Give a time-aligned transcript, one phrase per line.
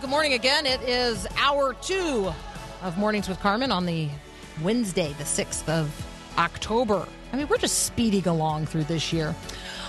[0.00, 0.66] Good morning again.
[0.66, 2.30] It is hour two
[2.82, 4.10] of Mornings with Carmen on the
[4.62, 5.90] Wednesday, the 6th of
[6.36, 7.08] October.
[7.32, 9.34] I mean, we're just speeding along through this year.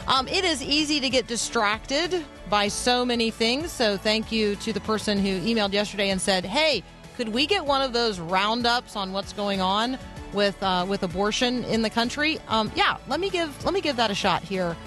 [0.08, 3.70] Um, it is easy to get distracted by so many things.
[3.70, 6.84] So, thank you to the person who emailed yesterday and said, Hey,
[7.18, 10.00] could we get one of those roundups on what's going on
[10.32, 12.40] with uh, with abortion in the country?
[12.48, 14.78] Um, yeah, let me give let me give that a shot here,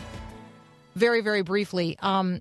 [0.96, 1.98] very very briefly.
[2.00, 2.40] Um,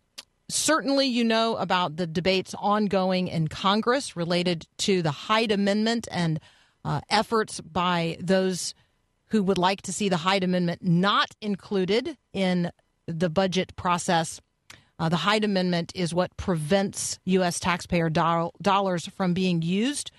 [0.49, 6.39] Certainly, you know about the debates ongoing in Congress related to the Hyde Amendment and
[6.83, 8.73] uh, efforts by those
[9.27, 12.71] who would like to see the Hyde Amendment not included in
[13.05, 14.41] the budget process.
[14.97, 17.59] Uh, the Hyde Amendment is what prevents U.S.
[17.59, 20.09] taxpayer do- dollars from being used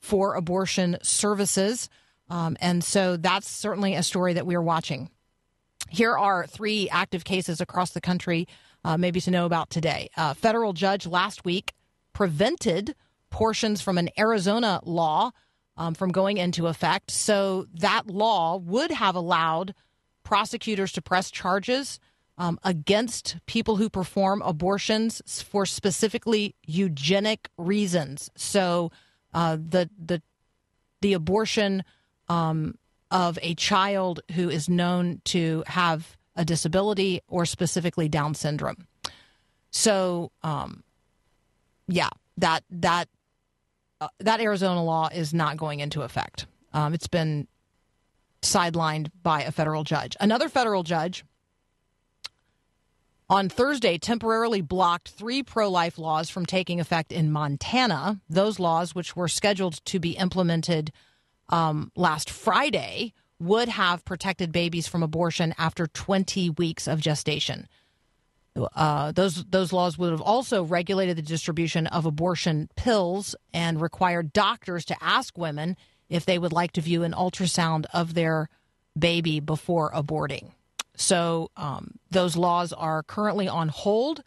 [0.00, 1.90] for abortion services.
[2.30, 5.10] Um, and so that's certainly a story that we are watching.
[5.90, 8.48] Here are three active cases across the country
[8.84, 10.10] uh, maybe to know about today.
[10.16, 11.72] A federal judge last week
[12.12, 12.94] prevented
[13.30, 15.32] portions from an Arizona law
[15.76, 17.10] um, from going into effect.
[17.10, 19.74] So that law would have allowed
[20.22, 21.98] prosecutors to press charges
[22.38, 28.30] um, against people who perform abortions for specifically eugenic reasons.
[28.36, 28.90] So
[29.32, 30.22] uh, the the
[31.00, 31.84] the abortion
[32.28, 32.76] um,
[33.10, 38.86] of a child who is known to have a disability or specifically Down syndrome.
[39.70, 40.84] So, um,
[41.88, 43.08] yeah, that that
[44.00, 46.46] uh, that Arizona law is not going into effect.
[46.72, 47.46] Um, it's been
[48.42, 50.16] sidelined by a federal judge.
[50.20, 51.24] Another federal judge
[53.28, 58.20] on Thursday temporarily blocked three pro life laws from taking effect in Montana.
[58.28, 60.92] Those laws, which were scheduled to be implemented
[61.48, 63.12] um, last Friday,
[63.44, 67.68] would have protected babies from abortion after 20 weeks of gestation.
[68.56, 74.32] Uh, those those laws would have also regulated the distribution of abortion pills and required
[74.32, 75.76] doctors to ask women
[76.08, 78.48] if they would like to view an ultrasound of their
[78.96, 80.52] baby before aborting.
[80.96, 84.22] So um, those laws are currently on hold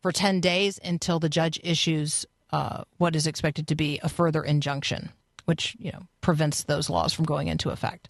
[0.00, 4.42] for 10 days until the judge issues uh, what is expected to be a further
[4.44, 5.10] injunction,
[5.46, 8.08] which you know prevents those laws from going into effect.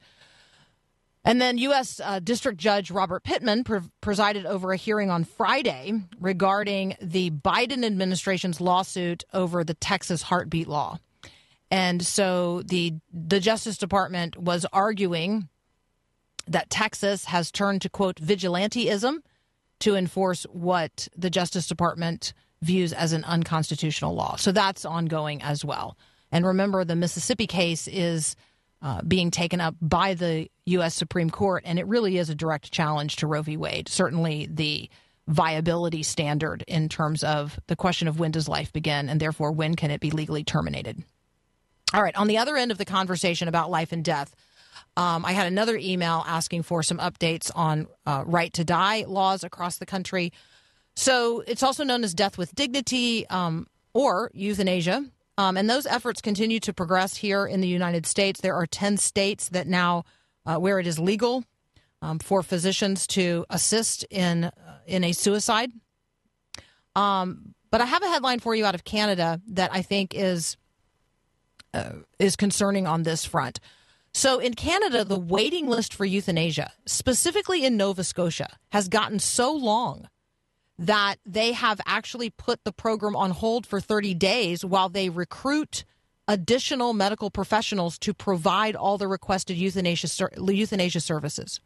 [1.24, 2.00] And then U.S.
[2.02, 7.84] Uh, District Judge Robert Pittman pre- presided over a hearing on Friday regarding the Biden
[7.84, 10.98] administration's lawsuit over the Texas heartbeat law.
[11.70, 15.48] And so the the Justice Department was arguing
[16.46, 19.18] that Texas has turned to quote vigilanteism
[19.80, 24.36] to enforce what the Justice Department views as an unconstitutional law.
[24.36, 25.96] So that's ongoing as well.
[26.30, 28.36] And remember, the Mississippi case is
[28.82, 30.94] uh, being taken up by the U.S.
[30.94, 33.56] Supreme Court, and it really is a direct challenge to Roe v.
[33.56, 33.88] Wade.
[33.88, 34.90] Certainly, the
[35.28, 39.76] viability standard in terms of the question of when does life begin, and therefore when
[39.76, 41.02] can it be legally terminated.
[41.94, 44.34] All right, on the other end of the conversation about life and death,
[44.96, 49.44] um, I had another email asking for some updates on uh, right to die laws
[49.44, 50.32] across the country.
[50.96, 55.04] So it's also known as death with dignity um, or euthanasia.
[55.38, 58.40] Um, and those efforts continue to progress here in the United States.
[58.40, 60.04] There are 10 states that now,
[60.44, 61.44] uh, where it is legal
[62.02, 64.50] um, for physicians to assist in, uh,
[64.86, 65.70] in a suicide.
[66.94, 70.58] Um, but I have a headline for you out of Canada that I think is,
[71.72, 73.60] uh, is concerning on this front.
[74.12, 79.52] So in Canada, the waiting list for euthanasia, specifically in Nova Scotia, has gotten so
[79.52, 80.08] long
[80.78, 85.84] that they have actually put the program on hold for 30 days while they recruit
[86.28, 90.08] additional medical professionals to provide all the requested euthanasia
[90.46, 91.60] euthanasia services.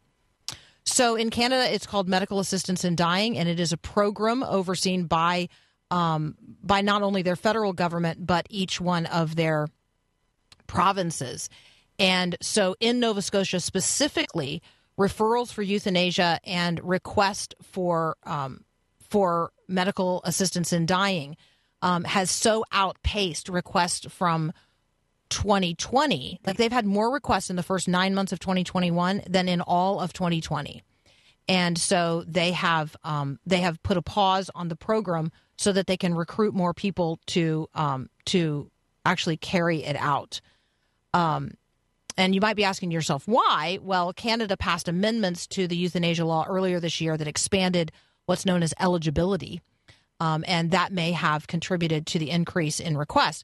[0.83, 5.05] So in Canada, it's called Medical Assistance in Dying, and it is a program overseen
[5.05, 5.49] by
[5.91, 9.67] um, by not only their federal government but each one of their
[10.65, 11.49] provinces.
[11.99, 14.61] And so in Nova Scotia specifically,
[14.99, 18.63] referrals for euthanasia and request for um,
[19.09, 21.37] for medical assistance in dying
[21.81, 24.51] um, has so outpaced requests from
[25.29, 26.39] 2020.
[26.45, 29.99] Like they've had more requests in the first nine months of 2021 than in all
[29.99, 30.83] of 2020.
[31.49, 35.87] And so they have um, they have put a pause on the program so that
[35.87, 38.69] they can recruit more people to um, to
[39.05, 40.41] actually carry it out.
[41.13, 41.51] Um,
[42.17, 43.79] and you might be asking yourself why.
[43.81, 47.91] Well, Canada passed amendments to the euthanasia law earlier this year that expanded
[48.27, 49.61] what's known as eligibility,
[50.19, 53.43] um, and that may have contributed to the increase in requests.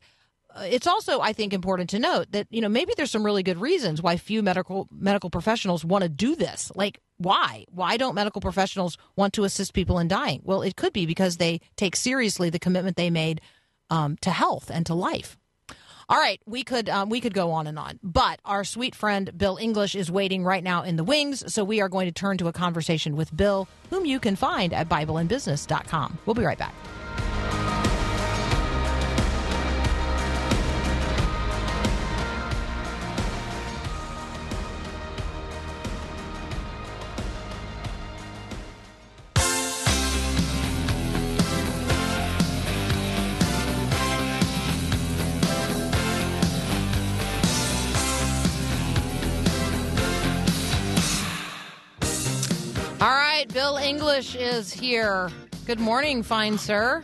[0.56, 3.44] Uh, it's also, I think, important to note that you know maybe there's some really
[3.44, 6.72] good reasons why few medical medical professionals want to do this.
[6.76, 7.66] Like, why?
[7.72, 10.42] Why don't medical professionals want to assist people in dying?
[10.44, 13.42] Well, it could be because they take seriously the commitment they made
[13.90, 15.38] um, to health and to life.
[16.10, 19.36] All right, we could um, we could go on and on, but our sweet friend
[19.38, 22.38] Bill English is waiting right now in the wings, so we are going to turn
[22.40, 26.20] to a conversation with Bill, whom you can find at BibleandBusiness.com.
[26.26, 26.74] We'll be right back.
[53.52, 55.30] Bill English is here.
[55.66, 57.04] Good morning, fine sir.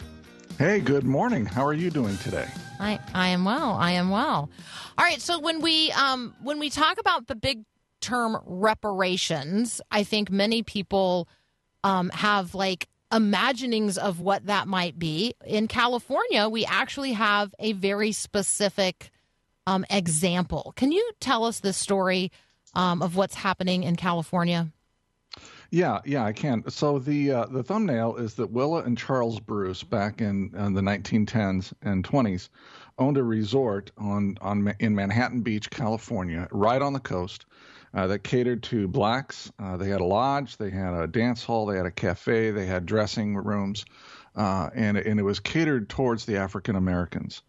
[0.58, 1.46] Hey, good morning.
[1.46, 2.48] How are you doing today?
[2.80, 3.74] I, I am well.
[3.74, 4.50] I am well.
[4.98, 5.22] All right.
[5.22, 7.64] So when we um, when we talk about the big
[8.02, 11.28] term reparations, I think many people
[11.84, 15.34] um, have like imaginings of what that might be.
[15.46, 19.12] In California, we actually have a very specific
[19.68, 20.74] um, example.
[20.76, 22.32] Can you tell us the story
[22.74, 24.68] um, of what's happening in California?
[25.72, 26.68] Yeah, yeah, I can.
[26.70, 30.82] So the uh, the thumbnail is that Willa and Charles Bruce, back in, in the
[30.82, 32.50] 1910s and 20s,
[32.98, 37.46] owned a resort on on in Manhattan Beach, California, right on the coast,
[37.94, 39.52] uh, that catered to blacks.
[39.60, 42.66] Uh, they had a lodge, they had a dance hall, they had a cafe, they
[42.66, 43.86] had dressing rooms,
[44.36, 47.44] uh, and and it was catered towards the African Americans.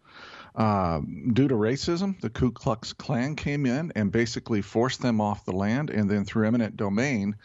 [0.53, 0.99] Uh,
[1.31, 5.53] due to racism, the Ku Klux Klan came in and basically forced them off the
[5.53, 7.35] land, and then through eminent domain,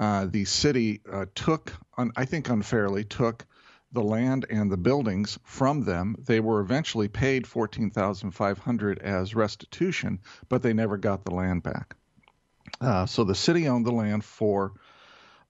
[0.00, 1.74] uh, the city uh, took,
[2.16, 3.44] I think unfairly, took
[3.92, 6.16] the land and the buildings from them.
[6.26, 11.96] They were eventually paid 14500 as restitution, but they never got the land back.
[12.80, 14.72] Uh, so the city owned the land for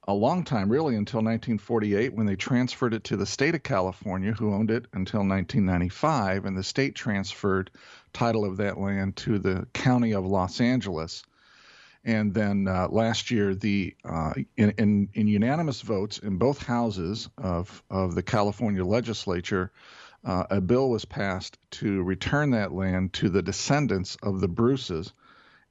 [0.09, 4.33] a long time, really until 1948, when they transferred it to the state of California,
[4.33, 7.71] who owned it until 1995, and the state transferred
[8.13, 11.23] title of that land to the county of Los Angeles.
[12.05, 17.29] And then uh, last year, the uh, in, in, in, unanimous votes in both houses
[17.37, 19.71] of, of the California legislature,
[20.25, 25.13] uh, a bill was passed to return that land to the descendants of the Bruces.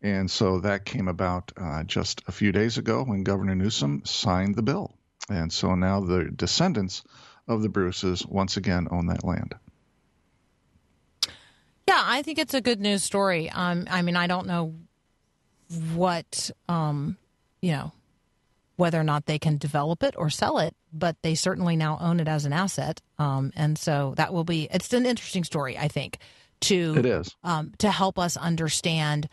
[0.01, 4.55] And so that came about uh, just a few days ago when Governor Newsom signed
[4.55, 4.93] the bill.
[5.29, 7.03] And so now the descendants
[7.47, 9.55] of the Bruces once again own that land.
[11.87, 13.49] Yeah, I think it's a good news story.
[13.49, 14.75] Um, I mean, I don't know
[15.95, 17.17] what um,
[17.61, 17.91] you know
[18.79, 22.21] whether or not they can develop it or sell it, but they certainly now own
[22.21, 23.01] it as an asset.
[23.17, 26.17] Um, and so that will be it's an interesting story, I think,
[26.61, 29.27] to it is um, to help us understand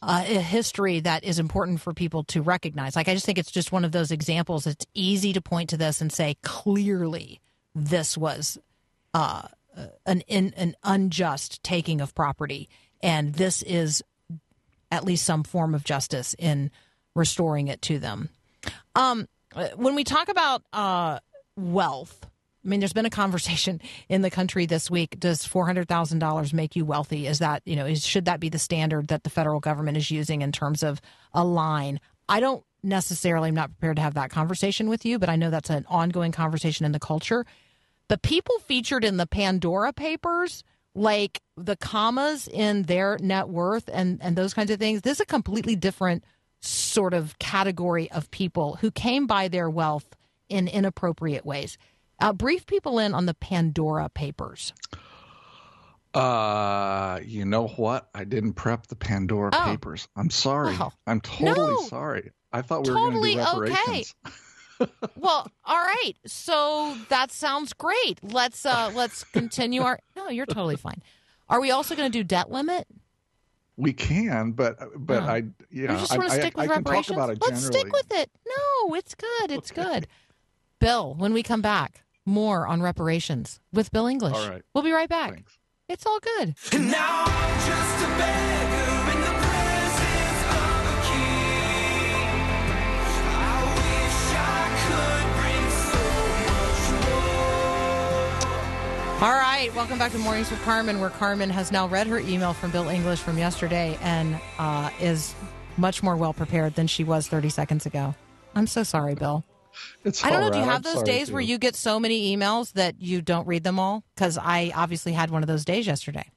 [0.00, 2.94] uh, a history that is important for people to recognize.
[2.94, 4.66] Like I just think it's just one of those examples.
[4.66, 7.40] It's easy to point to this and say clearly
[7.74, 8.58] this was
[9.12, 9.48] uh,
[10.06, 12.68] an in, an unjust taking of property,
[13.02, 14.02] and this is
[14.90, 16.70] at least some form of justice in
[17.14, 18.28] restoring it to them.
[18.94, 19.28] Um,
[19.76, 21.18] when we talk about uh,
[21.56, 22.26] wealth,
[22.64, 25.18] I mean, there's been a conversation in the country this week.
[25.18, 27.26] Does four hundred thousand dollars make you wealthy?
[27.26, 30.10] Is that you know is, should that be the standard that the federal government is
[30.10, 31.00] using in terms of
[31.32, 32.00] a line?
[32.28, 33.48] I don't necessarily.
[33.48, 36.32] I'm not prepared to have that conversation with you, but I know that's an ongoing
[36.32, 37.46] conversation in the culture.
[38.08, 40.62] The people featured in the Pandora Papers
[40.96, 45.02] like the commas in their net worth and, and those kinds of things.
[45.02, 46.24] This is a completely different
[46.60, 50.16] sort of category of people who came by their wealth
[50.48, 51.76] in inappropriate ways.
[52.18, 54.72] Uh, brief people in on the Pandora Papers.
[56.14, 58.08] Uh, you know what?
[58.14, 59.64] I didn't prep the Pandora oh.
[59.66, 60.08] Papers.
[60.16, 60.74] I'm sorry.
[60.80, 60.92] Oh.
[61.06, 61.88] I'm totally no.
[61.88, 62.30] sorry.
[62.52, 64.14] I thought we totally were going to do reparations.
[64.26, 64.34] Okay.
[65.16, 66.14] well, all right.
[66.26, 68.18] So that sounds great.
[68.22, 71.02] Let's uh let's continue our No, you're totally fine.
[71.48, 72.86] Are we also going to do debt limit?
[73.76, 75.26] We can, but but oh.
[75.26, 75.36] I
[75.70, 77.18] you know, just want to stick with I, reparations.
[77.18, 78.30] I Let's stick with it.
[78.46, 79.50] No, it's good.
[79.50, 79.82] It's okay.
[79.82, 80.06] good.
[80.78, 84.34] Bill, when we come back, more on reparations with Bill English.
[84.34, 84.62] All right.
[84.74, 85.32] We'll be right back.
[85.34, 85.58] Thanks.
[85.88, 86.54] It's all good.
[99.26, 102.52] All right, welcome back to Mornings with Carmen, where Carmen has now read her email
[102.52, 105.34] from Bill English from yesterday and uh, is
[105.76, 108.14] much more well prepared than she was 30 seconds ago.
[108.54, 109.42] I'm so sorry, Bill.
[110.04, 110.46] It's I don't know.
[110.46, 113.20] all Do you have I'm those days where you get so many emails that you
[113.20, 114.04] don't read them all?
[114.14, 116.30] Because I obviously had one of those days yesterday.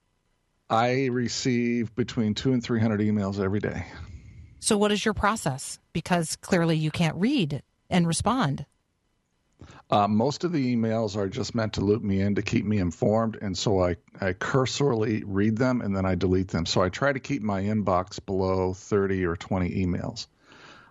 [0.67, 3.85] I receive between two and three hundred emails every day.
[4.61, 5.77] So, what is your process?
[5.93, 8.65] Because clearly you can't read and respond.
[9.91, 12.77] Uh, most of the emails are just meant to loop me in to keep me
[12.77, 16.65] informed, and so I, I cursorily read them and then I delete them.
[16.65, 20.27] So I try to keep my inbox below 30 or 20 emails.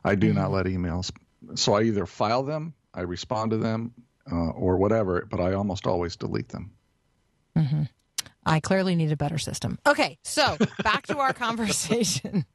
[0.04, 1.12] I do not let emails.
[1.54, 3.94] So I either file them, I respond to them,
[4.30, 6.72] uh, or whatever, but I almost always delete them.
[8.47, 9.78] I clearly need a better system.
[9.87, 12.45] Okay, so back to our conversation.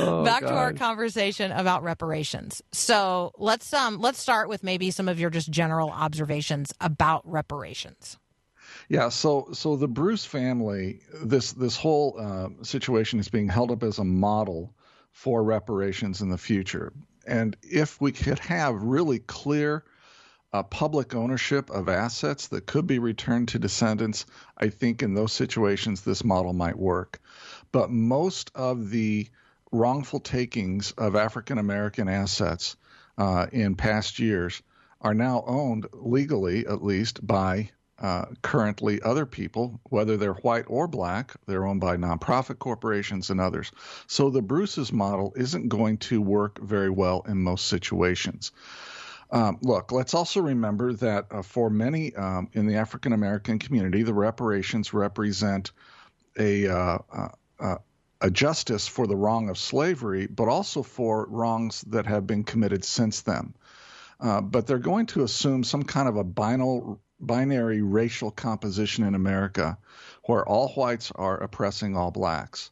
[0.00, 2.62] Oh, back to our conversation about reparations.
[2.70, 8.16] So let's um let's start with maybe some of your just general observations about reparations.
[8.88, 13.82] Yeah, so so the Bruce family, this this whole uh, situation is being held up
[13.82, 14.72] as a model
[15.10, 16.92] for reparations in the future.
[17.26, 19.84] And if we could have really clear
[20.52, 24.26] uh, public ownership of assets that could be returned to descendants,
[24.56, 27.20] I think in those situations this model might work.
[27.70, 29.28] But most of the
[29.70, 32.76] wrongful takings of African American assets
[33.18, 34.62] uh, in past years
[35.00, 40.86] are now owned legally, at least, by uh, currently other people, whether they're white or
[40.86, 41.34] black.
[41.46, 43.72] They're owned by nonprofit corporations and others.
[44.06, 48.52] So the Bruce's model isn't going to work very well in most situations.
[49.30, 54.02] Um, look, let's also remember that uh, for many um, in the African American community,
[54.02, 55.72] the reparations represent
[56.38, 57.28] a uh, uh,
[57.60, 57.76] uh,
[58.20, 62.84] a justice for the wrong of slavery, but also for wrongs that have been committed
[62.84, 63.54] since then.
[64.20, 69.14] Uh, but they're going to assume some kind of a binal, binary racial composition in
[69.14, 69.78] America
[70.24, 72.70] where all whites are oppressing all blacks.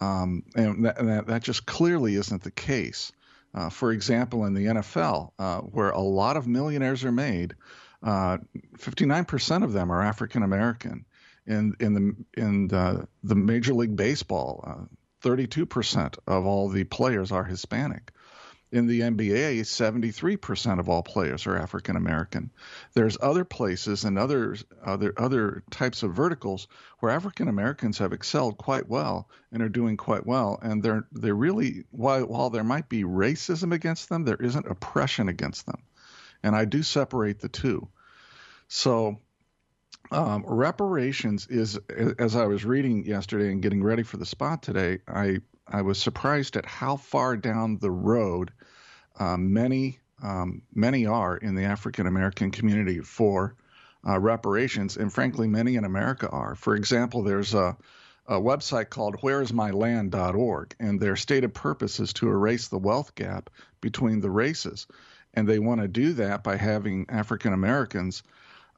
[0.00, 3.12] Um, and, that, and that, that just clearly isn't the case.
[3.54, 7.54] Uh, for example, in the NFL, uh, where a lot of millionaires are made,
[8.02, 8.38] uh,
[8.78, 11.04] 59% of them are African American.
[11.46, 14.84] In in the in the, the Major League Baseball, uh,
[15.22, 18.12] 32% of all the players are Hispanic.
[18.72, 22.50] In the NBA, 73% of all players are African American.
[22.94, 28.56] There's other places and other other other types of verticals where African Americans have excelled
[28.56, 30.58] quite well and are doing quite well.
[30.62, 35.28] And they're they're really while while there might be racism against them, there isn't oppression
[35.28, 35.82] against them.
[36.42, 37.88] And I do separate the two.
[38.68, 39.20] So
[40.10, 41.78] um, reparations is,
[42.18, 46.00] as I was reading yesterday and getting ready for the spot today, I I was
[46.00, 48.52] surprised at how far down the road
[49.18, 53.56] uh, many um, many are in the African American community for
[54.06, 56.54] uh, reparations, and frankly, many in America are.
[56.54, 57.76] For example, there's a,
[58.26, 63.50] a website called WhereIsMyLand.org, and their stated purpose is to erase the wealth gap
[63.80, 64.86] between the races,
[65.34, 68.22] and they want to do that by having African Americans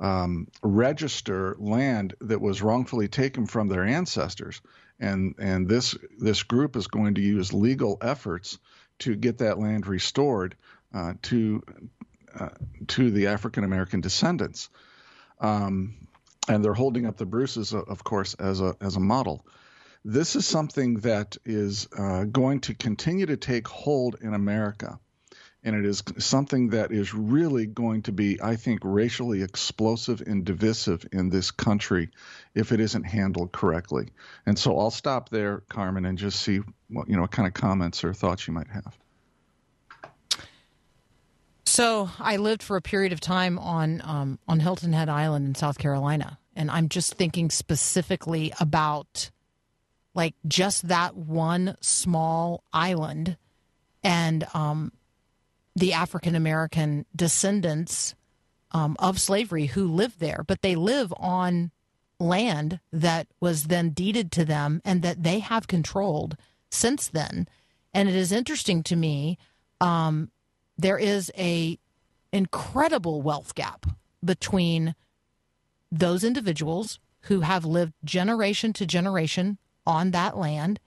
[0.00, 4.60] um, register land that was wrongfully taken from their ancestors,
[5.00, 8.58] and and this this group is going to use legal efforts
[9.00, 10.56] to get that land restored
[10.92, 11.62] uh, to
[12.38, 12.50] uh,
[12.88, 14.68] to the African American descendants,
[15.40, 15.94] um,
[16.48, 19.44] and they're holding up the Bruces, of course, as a as a model.
[20.04, 24.98] This is something that is uh, going to continue to take hold in America
[25.64, 30.44] and it is something that is really going to be, I think, racially explosive and
[30.44, 32.10] divisive in this country
[32.54, 34.08] if it isn't handled correctly.
[34.44, 37.54] And so I'll stop there, Carmen, and just see what you know, what kind of
[37.54, 38.96] comments or thoughts you might have.
[41.64, 45.54] So I lived for a period of time on um, on Hilton Head Island in
[45.54, 49.30] South Carolina, and I'm just thinking specifically about
[50.14, 53.38] like just that one small island,
[54.02, 54.92] and um,
[55.76, 58.14] the African American descendants
[58.70, 61.70] um, of slavery who live there, but they live on
[62.18, 66.36] land that was then deeded to them and that they have controlled
[66.70, 67.48] since then.
[67.92, 69.38] And it is interesting to me.
[69.80, 70.30] Um,
[70.76, 71.78] there is a
[72.32, 73.86] incredible wealth gap
[74.24, 74.94] between
[75.90, 80.80] those individuals who have lived generation to generation on that land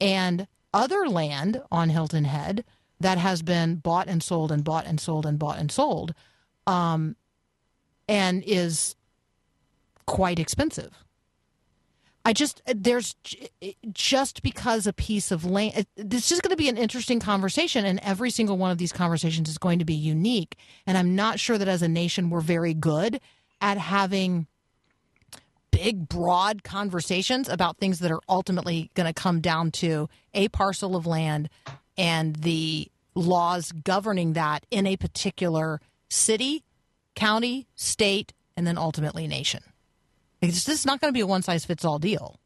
[0.00, 2.64] and other land on Hilton Head
[3.00, 6.14] that has been bought and sold and bought and sold and bought and sold
[6.66, 7.16] um,
[8.08, 8.96] and is
[10.06, 10.92] quite expensive.
[12.24, 13.14] I just there's
[13.92, 15.86] just because a piece of land.
[15.94, 19.48] this is going to be an interesting conversation, and every single one of these conversations
[19.48, 20.56] is going to be unique.
[20.88, 23.20] And I'm not sure that as a nation we're very good
[23.60, 24.48] at having
[25.70, 30.96] big, broad conversations about things that are ultimately going to come down to a parcel
[30.96, 31.48] of land
[31.96, 36.64] and the laws governing that in a particular city,
[37.14, 39.62] county, state, and then ultimately nation.
[40.40, 42.38] It's just not going to be a one size fits all deal.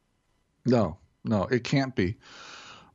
[0.65, 2.17] No, no, it can't be.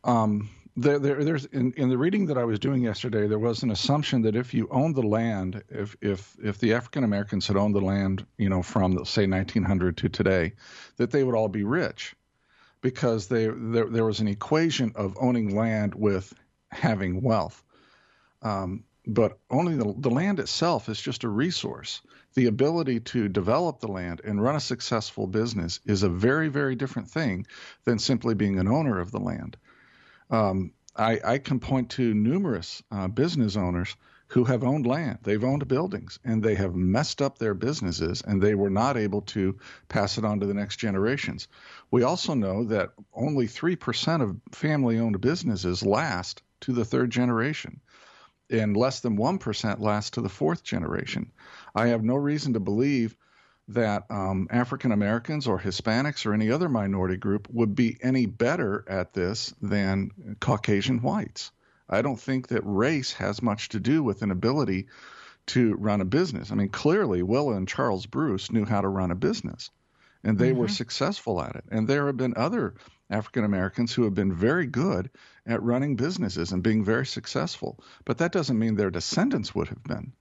[0.03, 3.63] Um, there, there, there's in, in the reading that I was doing yesterday, there was
[3.63, 7.55] an assumption that if you owned the land, if if if the African Americans had
[7.55, 10.53] owned the land, you know, from say 1900 to today,
[10.97, 12.15] that they would all be rich,
[12.81, 16.33] because they there there was an equation of owning land with
[16.75, 17.63] having wealth.
[18.41, 22.01] Um, but only the, the land itself is just a resource.
[22.33, 26.75] The ability to develop the land and run a successful business is a very, very
[26.75, 27.45] different thing
[27.83, 29.57] than simply being an owner of the land.
[30.29, 33.95] Um, I, I, can point to numerous uh, business owners
[34.27, 35.19] who have owned land.
[35.21, 39.21] They've owned buildings and they have messed up their businesses and they were not able
[39.21, 41.47] to pass it on to the next generations.
[41.91, 47.79] We also know that only 3% of family owned businesses last to the third generation
[48.49, 51.31] and less than 1% last to the fourth generation.
[51.73, 53.15] I have no reason to believe
[53.67, 58.85] that um, African Americans or Hispanics or any other minority group would be any better
[58.87, 61.51] at this than Caucasian whites.
[61.89, 64.87] I don't think that race has much to do with an ability
[65.47, 66.51] to run a business.
[66.51, 69.69] I mean, clearly, Willa and Charles Bruce knew how to run a business,
[70.25, 70.59] and they mm-hmm.
[70.59, 71.63] were successful at it.
[71.69, 72.73] And there have been other
[73.09, 75.11] African Americans who have been very good
[75.45, 77.79] at running businesses and being very successful.
[78.03, 80.13] But that doesn't mean their descendants would have been.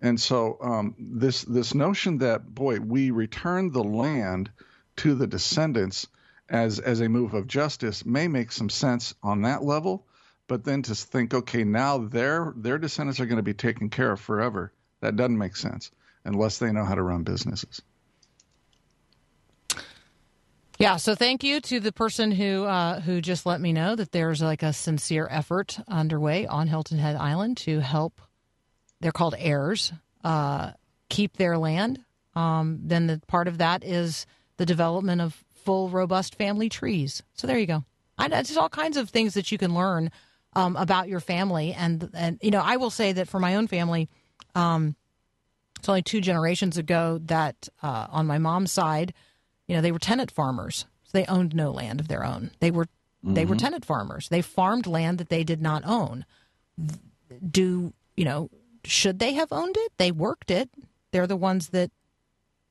[0.00, 4.50] And so um, this this notion that boy we return the land
[4.96, 6.06] to the descendants
[6.48, 10.06] as as a move of justice may make some sense on that level,
[10.46, 14.12] but then to think okay now their their descendants are going to be taken care
[14.12, 15.90] of forever that doesn't make sense
[16.24, 17.82] unless they know how to run businesses.
[20.78, 24.12] Yeah, so thank you to the person who uh, who just let me know that
[24.12, 28.20] there's like a sincere effort underway on Hilton Head Island to help.
[29.00, 29.92] They're called heirs.
[30.22, 30.72] Uh,
[31.08, 32.04] keep their land.
[32.36, 34.24] Um, then the part of that is
[34.56, 37.24] the development of full, robust family trees.
[37.34, 37.84] So there you go.
[38.16, 40.12] I, all kinds of things that you can learn
[40.54, 43.66] um, about your family, and and you know I will say that for my own
[43.66, 44.08] family,
[44.54, 44.94] um,
[45.80, 49.12] it's only two generations ago that uh, on my mom's side
[49.68, 50.86] you know, they were tenant farmers.
[51.04, 52.50] So they owned no land of their own.
[52.60, 53.34] They were mm-hmm.
[53.34, 53.64] they were mm-hmm.
[53.64, 54.28] tenant farmers.
[54.28, 56.24] They farmed land that they did not own.
[57.48, 58.50] Do, you know,
[58.84, 59.92] should they have owned it?
[59.98, 60.70] They worked it.
[61.12, 61.90] They're the ones that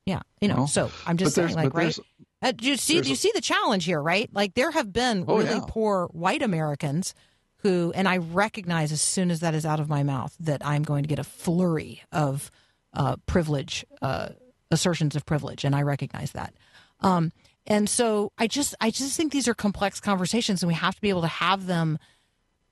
[0.05, 0.55] yeah, you know.
[0.55, 1.97] Well, so I'm just saying like right
[2.41, 4.29] uh, do you see do you see the challenge here, right?
[4.33, 5.65] Like there have been oh, really yeah.
[5.67, 7.13] poor white Americans
[7.57, 10.83] who and I recognize as soon as that is out of my mouth that I'm
[10.83, 12.51] going to get a flurry of
[12.93, 14.29] uh, privilege uh,
[14.69, 16.53] assertions of privilege and I recognize that.
[17.01, 17.31] Um,
[17.65, 21.01] and so I just I just think these are complex conversations, and we have to
[21.01, 21.99] be able to have them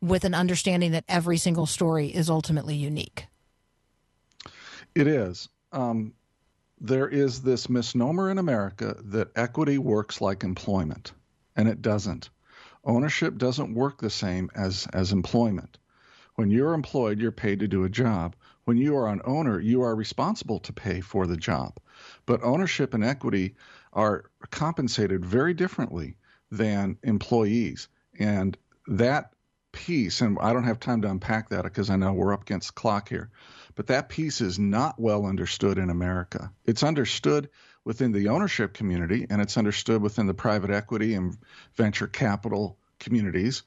[0.01, 3.27] with an understanding that every single story is ultimately unique.
[4.93, 5.49] It is.
[5.71, 6.13] Um,
[6.79, 11.13] there is this misnomer in America that equity works like employment,
[11.55, 12.29] and it doesn't.
[12.83, 15.79] Ownership doesn't work the same as, as employment.
[16.35, 18.35] When you're employed, you're paid to do a job.
[18.65, 21.77] When you are an owner, you are responsible to pay for the job.
[22.25, 23.55] But ownership and equity
[23.95, 26.17] are compensated very differently
[26.51, 27.87] than employees.
[28.19, 29.33] And that
[29.71, 32.69] piece, and I don't have time to unpack that because I know we're up against
[32.69, 33.29] the clock here,
[33.75, 36.51] but that piece is not well understood in America.
[36.65, 37.49] It's understood
[37.83, 41.37] within the ownership community and it's understood within the private equity and
[41.75, 43.63] venture capital communities,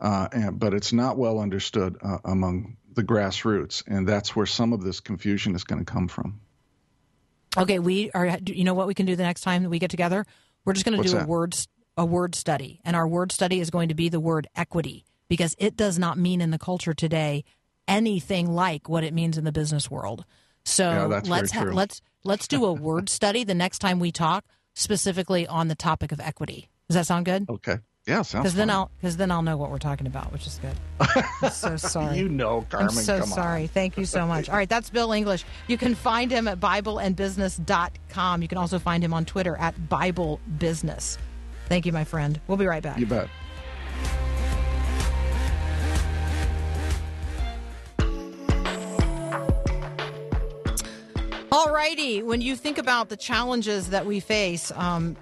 [0.00, 3.82] uh, and, but it's not well understood uh, among the grassroots.
[3.86, 6.40] And that's where some of this confusion is going to come from.
[7.56, 8.38] Okay, we are.
[8.46, 10.24] You know what we can do the next time we get together?
[10.64, 11.24] We're just going to do that?
[11.24, 11.56] a word
[11.96, 15.54] a word study, and our word study is going to be the word equity because
[15.58, 17.44] it does not mean in the culture today
[17.88, 20.24] anything like what it means in the business world.
[20.64, 24.44] So yeah, let's ha- let's let's do a word study the next time we talk
[24.74, 26.68] specifically on the topic of equity.
[26.88, 27.46] Does that sound good?
[27.48, 27.78] Okay.
[28.06, 28.42] Yeah, sounds.
[28.42, 30.74] Because then I'll because then I'll know what we're talking about, which is good.
[31.40, 32.18] I'm so sorry.
[32.18, 32.88] you know, Carmen.
[32.88, 33.62] I'm so sorry.
[33.62, 33.68] On.
[33.68, 34.48] Thank you so much.
[34.48, 35.44] All right, that's Bill English.
[35.68, 38.42] You can find him at BibleandBusiness.com.
[38.42, 41.16] You can also find him on Twitter at Bible Business.
[41.68, 42.40] Thank you, my friend.
[42.48, 42.98] We'll be right back.
[42.98, 43.28] You bet.
[51.52, 52.22] All righty.
[52.22, 55.16] When you think about the challenges that we face, um,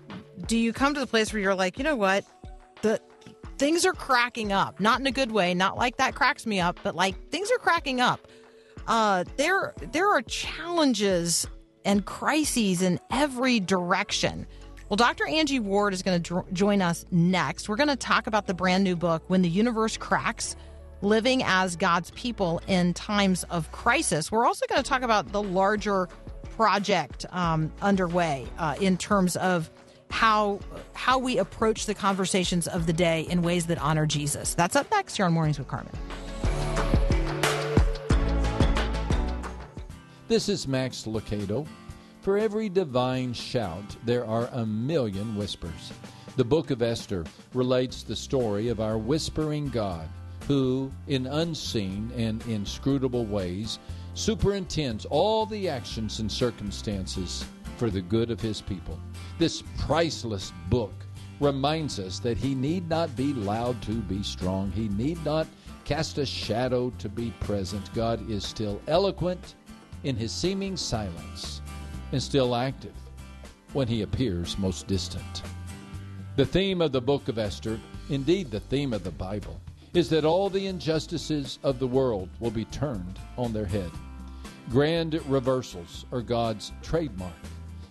[0.46, 2.24] do you come to the place where you're like, you know what,
[2.82, 3.00] the
[3.58, 6.78] things are cracking up, not in a good way, not like that cracks me up,
[6.82, 8.26] but like things are cracking up.
[8.86, 11.46] Uh, there, there are challenges
[11.84, 14.46] and crises in every direction.
[14.88, 15.26] Well, Dr.
[15.26, 17.68] Angie Ward is going to dr- join us next.
[17.68, 20.56] We're going to talk about the brand new book, When the Universe Cracks
[21.02, 24.32] Living as God's People in Times of Crisis.
[24.32, 26.08] We're also going to talk about the larger
[26.56, 29.70] project um, underway uh, in terms of
[30.10, 30.60] how
[30.94, 34.54] how we approach the conversations of the day in ways that honor Jesus.
[34.54, 35.92] That's up next here on Mornings with Carmen.
[40.28, 41.66] This is Max Lucado.
[42.20, 45.92] For every divine shout, there are a million whispers.
[46.36, 50.08] The book of Esther relates the story of our whispering God,
[50.46, 53.78] who, in unseen and inscrutable ways,
[54.14, 57.44] superintends all the actions and circumstances
[57.80, 59.00] for the good of his people.
[59.38, 60.92] This priceless book
[61.40, 65.46] reminds us that he need not be loud to be strong, he need not
[65.86, 67.90] cast a shadow to be present.
[67.94, 69.54] God is still eloquent
[70.04, 71.62] in his seeming silence
[72.12, 72.92] and still active
[73.72, 75.42] when he appears most distant.
[76.36, 79.58] The theme of the book of Esther, indeed the theme of the Bible,
[79.94, 83.90] is that all the injustices of the world will be turned on their head.
[84.68, 87.32] Grand reversals are God's trademark,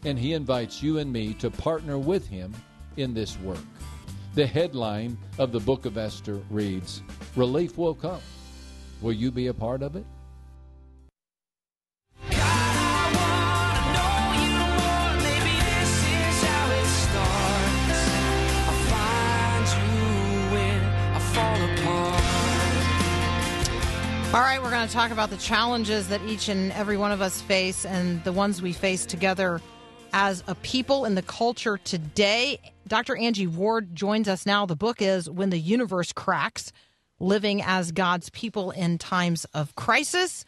[0.05, 2.53] and He invites you and me to partner with Him
[2.97, 3.57] in this work.
[4.35, 7.01] The headline of the book of Esther reads
[7.35, 8.21] Relief will come.
[9.01, 10.05] Will you be a part of it?
[24.31, 27.19] All right, we're going to talk about the challenges that each and every one of
[27.19, 29.59] us face and the ones we face together
[30.13, 32.60] as a people in the culture today.
[32.88, 33.15] Dr.
[33.15, 34.65] Angie Ward joins us now.
[34.65, 36.72] The book is When the Universe Cracks
[37.19, 40.45] Living as God's People in Times of Crisis.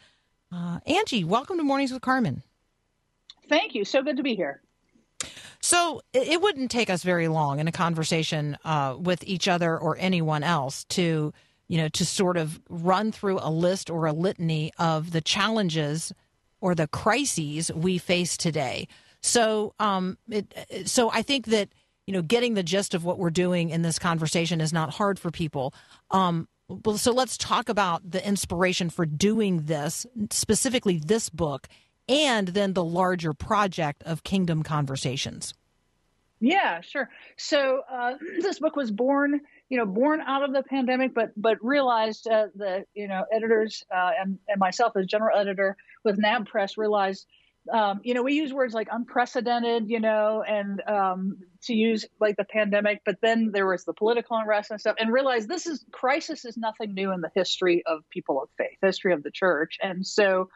[0.50, 2.42] Uh, Angie, welcome to Mornings with Carmen.
[3.48, 3.84] Thank you.
[3.84, 4.62] So good to be here.
[5.60, 9.96] So it wouldn't take us very long in a conversation uh, with each other or
[9.98, 11.32] anyone else to
[11.72, 16.12] you know, to sort of run through a list or a litany of the challenges
[16.60, 18.86] or the crises we face today.
[19.22, 20.52] So, um, it,
[20.86, 21.68] so I think that
[22.06, 25.20] you know, getting the gist of what we're doing in this conversation is not hard
[25.20, 25.72] for people.
[26.10, 31.68] Um, well, so let's talk about the inspiration for doing this, specifically this book,
[32.08, 35.54] and then the larger project of Kingdom Conversations.
[36.40, 37.08] Yeah, sure.
[37.36, 39.40] So uh, this book was born
[39.72, 43.82] you know, born out of the pandemic, but but realized uh, the you know editors
[43.90, 47.26] uh, and and myself as general editor with NavPress realized.
[47.72, 52.36] Um, you know, we use words like unprecedented, you know, and um, to use like
[52.36, 55.84] the pandemic, but then there was the political unrest and stuff, and realize this is
[55.92, 59.78] crisis is nothing new in the history of people of faith, history of the church,
[59.80, 60.48] and so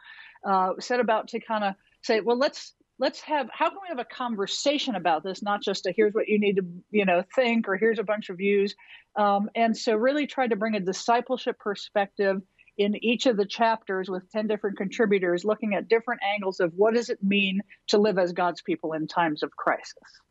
[0.45, 3.99] uh, set about to kind of say, well, let's let's have how can we have
[3.99, 7.67] a conversation about this not just a here's what you need to you know think
[7.67, 8.75] or here's a bunch of views
[9.15, 12.41] um, and so really tried to bring a discipleship perspective
[12.77, 16.93] in each of the chapters with 10 different contributors looking at different angles of what
[16.93, 20.21] does it mean to live as god's people in times of crisis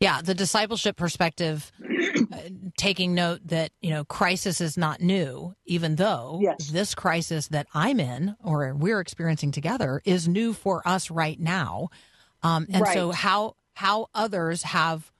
[0.00, 1.70] yeah, the discipleship perspective,
[2.32, 2.38] uh,
[2.78, 6.68] taking note that, you know, crisis is not new, even though yes.
[6.70, 11.90] this crisis that I'm in or we're experiencing together is new for us right now.
[12.42, 12.94] Um, and right.
[12.94, 15.12] so how, how others have,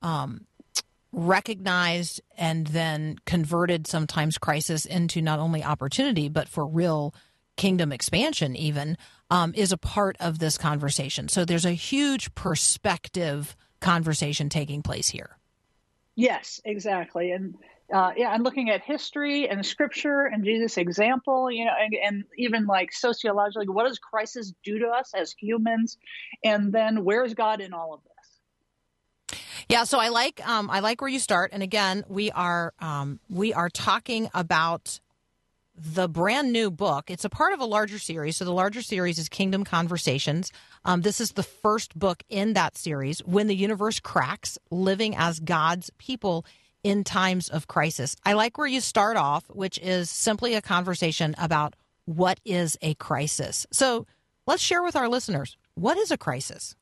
[0.00, 0.46] um,
[1.12, 7.14] recognized and then converted sometimes crisis into not only opportunity, but for real
[7.56, 8.96] kingdom expansion, even,
[9.30, 11.28] um, is a part of this conversation.
[11.28, 15.36] So there's a huge perspective conversation taking place here.
[16.14, 17.32] Yes, exactly.
[17.32, 17.54] And
[17.92, 22.24] uh, yeah, I'm looking at history and scripture and Jesus' example, you know, and, and,
[22.38, 25.98] even like sociologically, what does crisis do to us as humans?
[26.42, 28.11] And then where's God in all of this?
[29.72, 33.20] Yeah, so I like um, I like where you start, and again, we are um,
[33.30, 35.00] we are talking about
[35.74, 37.10] the brand new book.
[37.10, 38.36] It's a part of a larger series.
[38.36, 40.52] So the larger series is Kingdom Conversations.
[40.84, 45.40] Um, this is the first book in that series, When the Universe Cracks Living as
[45.40, 46.44] God's People
[46.84, 48.14] in Times of Crisis.
[48.26, 52.92] I like where you start off, which is simply a conversation about what is a
[52.96, 53.66] crisis.
[53.72, 54.06] So
[54.46, 56.76] let's share with our listeners what is a crisis?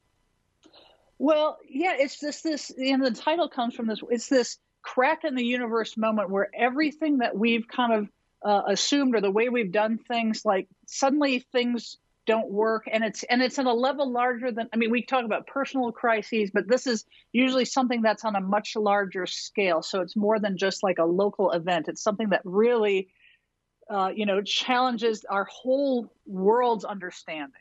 [1.21, 5.35] Well, yeah, it's just this, and the title comes from this, it's this crack in
[5.35, 8.09] the universe moment where everything that we've kind of
[8.43, 13.23] uh, assumed or the way we've done things, like suddenly things don't work and it's
[13.25, 16.69] and it's on a level larger than i mean we talk about personal crises but
[16.69, 19.83] this is usually something that's on a much larger scale.
[19.83, 21.89] So it's more than just like a local event.
[21.89, 23.09] It's something that really
[23.89, 27.53] uh, you know challenges our whole world's understanding.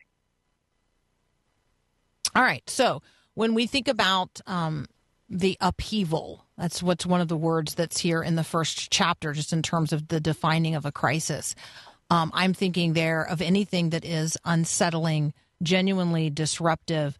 [2.35, 2.67] All right.
[2.69, 3.01] So
[3.39, 4.85] when we think about um,
[5.29, 9.53] the upheaval that's what's one of the words that's here in the first chapter just
[9.53, 11.55] in terms of the defining of a crisis
[12.09, 17.17] um, I'm thinking there of anything that is unsettling, genuinely disruptive,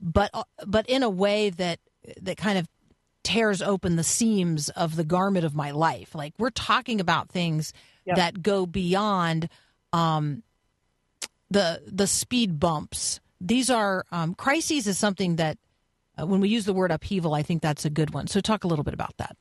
[0.00, 0.30] but
[0.66, 1.80] but in a way that
[2.22, 2.68] that kind of
[3.22, 6.14] tears open the seams of the garment of my life.
[6.14, 7.72] Like we're talking about things
[8.06, 8.16] yep.
[8.16, 9.48] that go beyond
[9.92, 10.42] um,
[11.50, 13.20] the the speed bumps.
[13.40, 15.58] These are um, crises is something that
[16.18, 18.26] uh, when we use the word upheaval, I think that's a good one.
[18.26, 19.36] So talk a little bit about that.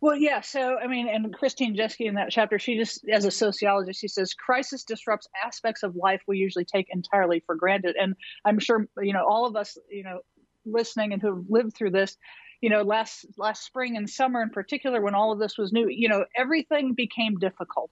[0.00, 0.42] Well, yeah.
[0.42, 4.08] So, I mean, and Christine Jeske in that chapter, she just, as a sociologist, she
[4.08, 7.96] says crisis disrupts aspects of life we usually take entirely for granted.
[7.98, 10.20] And I'm sure, you know, all of us, you know,
[10.66, 12.16] listening and who've lived through this,
[12.60, 15.88] you know, last last spring and summer in particular, when all of this was new,
[15.88, 17.90] you know, everything became difficult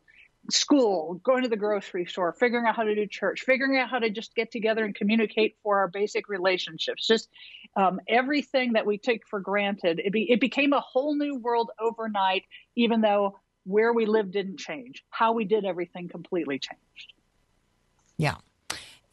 [0.50, 3.98] school, going to the grocery store, figuring out how to do church, figuring out how
[3.98, 7.06] to just get together and communicate for our basic relationships.
[7.06, 7.28] Just
[7.76, 10.00] um, everything that we take for granted.
[10.04, 12.44] It, be, it became a whole new world overnight,
[12.76, 15.04] even though where we lived didn't change.
[15.10, 17.12] How we did everything completely changed.
[18.18, 18.36] Yeah.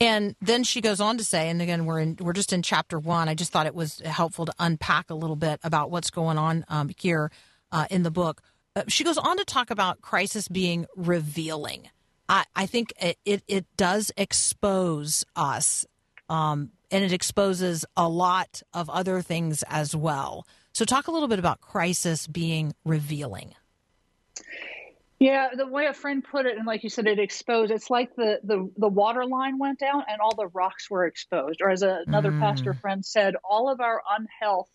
[0.02, 3.00] And then she goes on to say, and again, we're in, we're just in chapter
[3.00, 3.30] one.
[3.30, 6.66] I just thought it was helpful to unpack a little bit about what's going on
[6.68, 7.32] um, here
[7.72, 8.42] uh, in the book.
[8.76, 11.90] Uh, she goes on to talk about crisis being revealing.
[12.30, 15.86] I, I think it, it, it, does expose us,
[16.30, 20.48] um, and it exposes a lot of other things as well.
[20.72, 23.54] So, talk a little bit about crisis being revealing.
[25.20, 27.72] Yeah, the way a friend put it, and like you said, it exposed.
[27.72, 31.62] It's like the the, the water line went down and all the rocks were exposed.
[31.62, 32.40] Or as a, another mm.
[32.40, 34.72] pastor friend said, all of our unhealth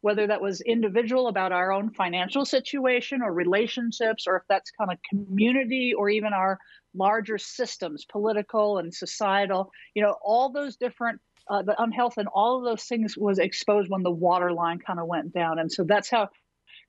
[0.00, 4.92] whether that was individual about our own financial situation or relationships, or if that's kind
[4.92, 6.58] of community or even our
[6.94, 12.58] larger systems, political and societal, you know, all those different, uh, the unhealth and all
[12.58, 15.58] of those things was exposed when the water line kind of went down.
[15.58, 16.28] And so that's how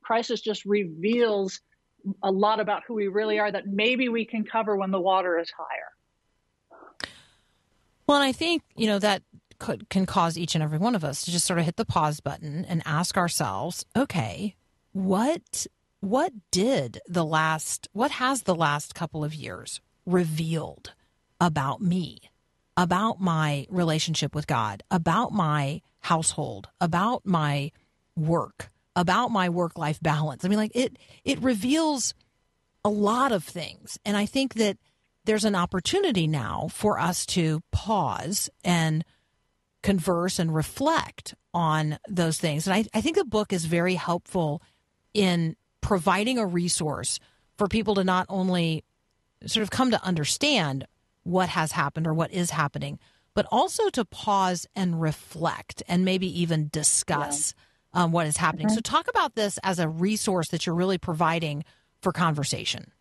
[0.04, 1.62] crisis just reveals
[2.24, 5.38] a lot about who we really are that maybe we can cover when the water
[5.38, 7.10] is higher.
[8.08, 9.22] Well, and I think, you know, that
[9.60, 11.86] could, can cause each and every one of us to just sort of hit the
[11.86, 14.56] pause button and ask ourselves, okay,
[14.92, 15.68] what
[16.02, 20.94] what did the last what has the last couple of years revealed
[21.42, 22.20] about me,
[22.78, 27.72] about my relationship with God, about my household, about my
[28.16, 30.46] work, about my work life balance.
[30.46, 32.14] I mean like it it reveals
[32.84, 34.00] a lot of things.
[34.06, 34.78] And I think that
[35.26, 39.04] there's an opportunity now for us to pause and
[39.82, 42.68] converse and reflect on those things.
[42.68, 44.62] And I, I think the book is very helpful
[45.14, 47.20] in providing a resource
[47.58, 48.84] for people to not only
[49.46, 50.86] sort of come to understand
[51.24, 53.00] what has happened or what is happening,
[53.34, 57.54] but also to pause and reflect and maybe even discuss
[57.94, 58.04] yeah.
[58.04, 58.68] um, what is happening.
[58.68, 58.76] Mm-hmm.
[58.76, 61.64] So, talk about this as a resource that you're really providing
[62.02, 62.92] for conversation.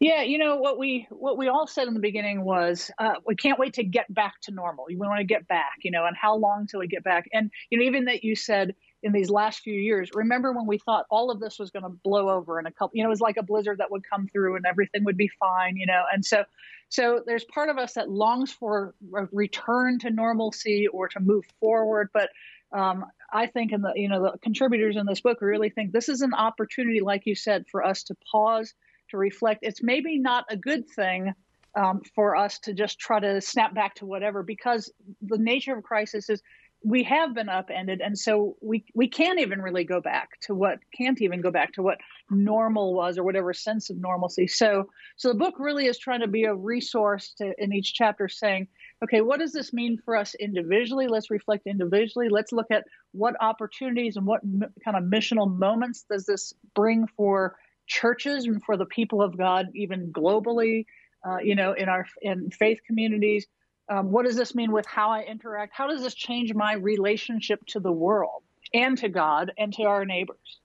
[0.00, 3.34] Yeah, you know what we what we all said in the beginning was uh, we
[3.34, 4.84] can't wait to get back to normal.
[4.86, 7.28] We want to get back, you know, and how long till we get back?
[7.32, 10.78] And you know, even that you said in these last few years, remember when we
[10.78, 12.96] thought all of this was going to blow over in a couple?
[12.96, 15.30] You know, it was like a blizzard that would come through and everything would be
[15.40, 16.04] fine, you know.
[16.12, 16.44] And so,
[16.88, 21.44] so there's part of us that longs for a return to normalcy or to move
[21.58, 22.30] forward, but
[22.70, 26.08] um, I think, and the you know the contributors in this book really think this
[26.08, 28.74] is an opportunity, like you said, for us to pause
[29.10, 29.60] to reflect.
[29.62, 31.32] It's maybe not a good thing
[31.74, 34.92] um, for us to just try to snap back to whatever because
[35.22, 36.42] the nature of crisis is
[36.84, 40.78] we have been upended and so we we can't even really go back to what
[40.96, 41.98] can't even go back to what
[42.30, 44.84] normal was or whatever sense of normalcy so
[45.16, 48.68] so the book really is trying to be a resource to in each chapter saying
[49.02, 53.34] okay what does this mean for us individually let's reflect individually let's look at what
[53.40, 57.56] opportunities and what m- kind of missional moments does this bring for
[57.88, 60.86] churches and for the people of God, even globally,
[61.26, 63.46] uh, you know, in our in faith communities.
[63.88, 65.72] Um, what does this mean with how I interact?
[65.74, 68.42] How does this change my relationship to the world
[68.74, 70.60] and to God and to our neighbors?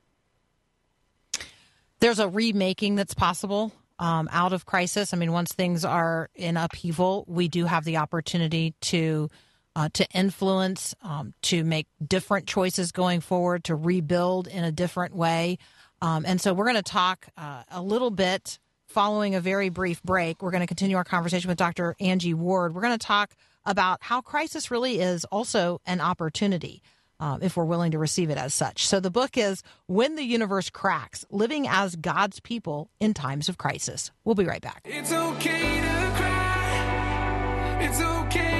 [2.01, 5.13] There's a remaking that's possible um, out of crisis.
[5.13, 9.29] I mean, once things are in upheaval, we do have the opportunity to
[9.75, 15.15] uh, to influence, um, to make different choices going forward, to rebuild in a different
[15.15, 15.57] way.
[16.03, 20.03] Um, and so we're going to talk uh, a little bit following a very brief
[20.03, 20.43] break.
[20.43, 21.95] We're going to continue our conversation with Dr.
[21.97, 22.75] Angie Ward.
[22.75, 23.31] We're going to talk
[23.65, 26.83] about how crisis really is also an opportunity.
[27.19, 28.85] Um, if we're willing to receive it as such.
[28.85, 33.57] So the book is When the Universe Cracks Living as God's People in Times of
[33.57, 34.11] Crisis.
[34.25, 34.81] We'll be right back.
[34.83, 37.77] It's okay to cry.
[37.81, 38.52] It's okay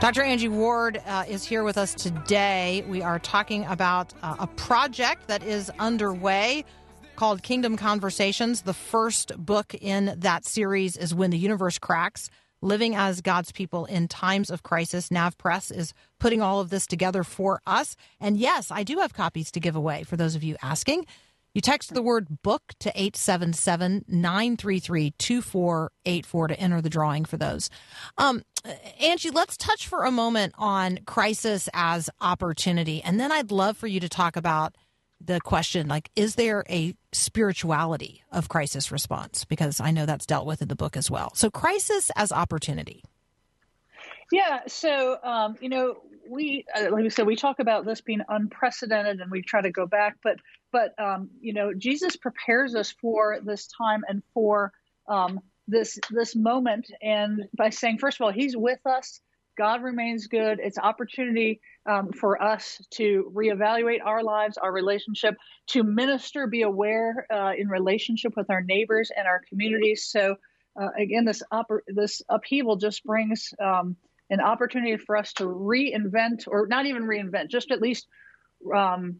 [0.00, 0.22] Dr.
[0.22, 2.82] Angie Ward uh, is here with us today.
[2.88, 6.64] We are talking about uh, a project that is underway
[7.16, 8.62] called Kingdom Conversations.
[8.62, 12.30] The first book in that series is When the Universe Cracks
[12.62, 15.10] Living as God's People in Times of Crisis.
[15.10, 17.94] NavPress is putting all of this together for us.
[18.20, 21.06] And yes, I do have copies to give away for those of you asking.
[21.54, 27.70] You text the word book to 877 933 2484 to enter the drawing for those.
[28.18, 28.42] Um,
[29.00, 33.02] Angie, let's touch for a moment on crisis as opportunity.
[33.02, 34.76] And then I'd love for you to talk about
[35.22, 40.46] the question like is there a spirituality of crisis response because i know that's dealt
[40.46, 43.02] with in the book as well so crisis as opportunity
[44.32, 45.98] yeah so um, you know
[46.30, 49.70] we uh, like we said we talk about this being unprecedented and we try to
[49.70, 50.36] go back but
[50.72, 54.72] but um, you know jesus prepares us for this time and for
[55.08, 59.20] um, this this moment and by saying first of all he's with us
[59.58, 60.58] God remains good.
[60.58, 67.26] It's opportunity um, for us to reevaluate our lives, our relationship, to minister, be aware
[67.30, 70.06] uh, in relationship with our neighbors and our communities.
[70.06, 70.36] So
[70.80, 73.96] uh, again, this upper, this upheaval just brings um,
[74.30, 78.06] an opportunity for us to reinvent, or not even reinvent, just at least
[78.74, 79.16] um,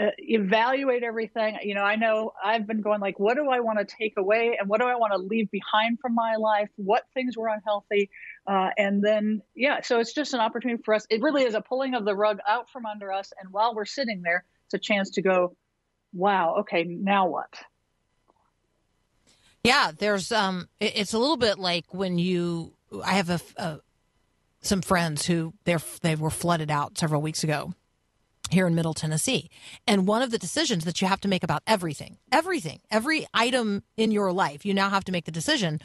[0.00, 1.58] uh, evaluate everything.
[1.62, 4.56] You know, I know I've been going like, what do I want to take away,
[4.58, 6.68] and what do I want to leave behind from my life?
[6.76, 8.08] What things were unhealthy?
[8.46, 11.06] Uh, and then, yeah, so it's just an opportunity for us.
[11.10, 13.32] It really is a pulling of the rug out from under us.
[13.40, 15.56] And while we're sitting there, it's a chance to go,
[16.12, 17.52] wow, okay, now what?
[19.64, 22.74] Yeah, there's um, it, it's a little bit like when you.
[23.04, 23.80] I have a, a
[24.62, 27.74] some friends who they they were flooded out several weeks ago
[28.50, 29.50] here in Middle Tennessee.
[29.86, 33.82] And one of the decisions that you have to make about everything, everything, every item
[33.96, 35.80] in your life, you now have to make the decision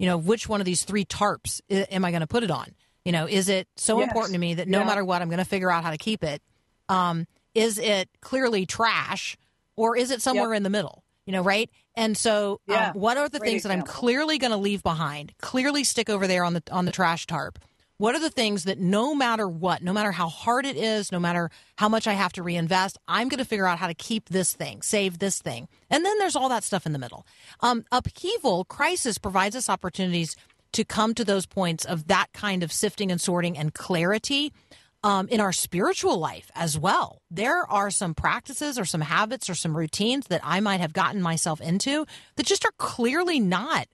[0.00, 2.74] you know, which one of these three tarps am I going to put it on?
[3.04, 4.08] You know, is it so yes.
[4.08, 4.86] important to me that no yeah.
[4.86, 6.42] matter what, I'm going to figure out how to keep it?
[6.88, 9.36] Um, is it clearly trash
[9.76, 10.56] or is it somewhere yep.
[10.56, 11.04] in the middle?
[11.26, 11.68] You know, right?
[11.94, 12.90] And so, um, yeah.
[12.92, 13.84] um, what are the Great things example.
[13.84, 15.34] that I'm clearly going to leave behind?
[15.38, 17.58] Clearly stick over there on the on the trash tarp.
[18.00, 21.20] What are the things that no matter what, no matter how hard it is, no
[21.20, 24.30] matter how much I have to reinvest, I'm going to figure out how to keep
[24.30, 25.68] this thing, save this thing.
[25.90, 27.26] And then there's all that stuff in the middle.
[27.60, 30.34] Um, upheaval, crisis provides us opportunities
[30.72, 34.54] to come to those points of that kind of sifting and sorting and clarity.
[35.02, 37.22] Um, in our spiritual life as well.
[37.30, 41.22] There are some practices or some habits or some routines that I might have gotten
[41.22, 42.04] myself into
[42.36, 43.88] that just are clearly not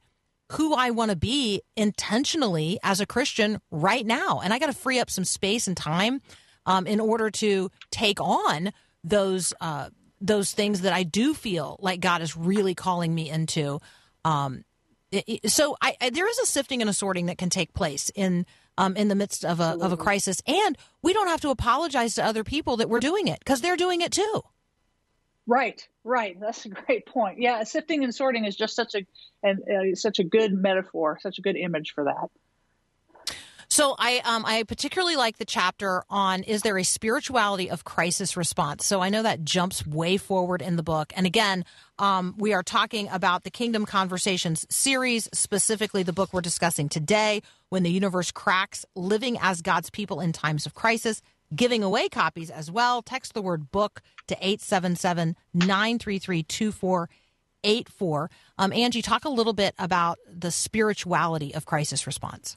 [0.52, 4.40] who I want to be intentionally as a Christian right now.
[4.40, 6.20] And I got to free up some space and time
[6.66, 12.00] um, in order to take on those uh, those things that I do feel like
[12.00, 13.80] God is really calling me into.
[14.24, 14.64] Um,
[15.12, 18.10] it, so I, I, there is a sifting and a sorting that can take place
[18.14, 18.46] in
[18.78, 22.14] um, in the midst of a of a crisis, and we don't have to apologize
[22.16, 24.42] to other people that we're doing it because they're doing it too.
[25.46, 26.38] Right, right.
[26.40, 27.40] That's a great point.
[27.40, 29.06] Yeah, sifting and sorting is just such a
[29.42, 32.30] and uh, such a good metaphor, such a good image for that.
[33.68, 38.36] So I um, I particularly like the chapter on is there a spirituality of crisis
[38.36, 38.86] response.
[38.86, 41.12] So I know that jumps way forward in the book.
[41.16, 41.64] And again,
[41.98, 47.42] um, we are talking about the Kingdom Conversations series, specifically the book we're discussing today,
[47.68, 51.20] When the Universe Cracks: Living as God's People in Times of Crisis
[51.54, 53.02] giving away copies as well.
[53.02, 58.30] Text the word book to 877 933 2484.
[58.58, 62.56] Um, Angie, talk a little bit about the spirituality of crisis response.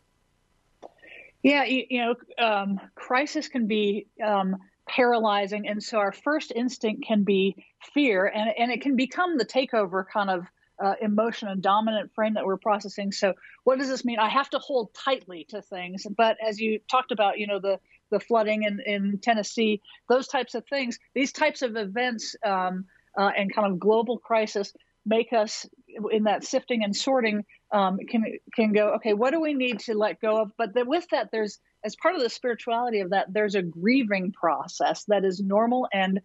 [1.43, 5.67] Yeah, you, you know, um, crisis can be um, paralyzing.
[5.67, 10.03] And so our first instinct can be fear, and, and it can become the takeover
[10.11, 10.45] kind of
[10.83, 13.11] uh, emotion and dominant frame that we're processing.
[13.11, 13.33] So,
[13.63, 14.17] what does this mean?
[14.19, 16.07] I have to hold tightly to things.
[16.17, 17.79] But as you talked about, you know, the
[18.11, 22.85] the flooding in, in Tennessee, those types of things, these types of events um,
[23.17, 24.73] uh, and kind of global crisis
[25.05, 25.65] make us
[26.11, 28.23] in that sifting and sorting um, can
[28.55, 30.51] can go okay what do we need to let go of?
[30.57, 35.05] But with that there's as part of the spirituality of that there's a grieving process
[35.05, 36.21] that is normal and